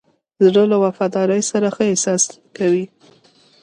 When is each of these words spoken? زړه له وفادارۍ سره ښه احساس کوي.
زړه 0.45 0.63
له 0.71 0.77
وفادارۍ 0.83 1.41
سره 1.51 1.67
ښه 1.75 1.83
احساس 1.91 2.23
کوي. 2.57 2.85